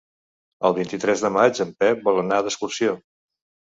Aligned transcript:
El 0.69 0.75
vint-i-tres 0.77 1.23
de 1.27 1.33
maig 1.37 1.63
en 1.69 1.77
Pep 1.87 2.05
vol 2.11 2.25
anar 2.27 2.43
d'excursió. 2.45 3.01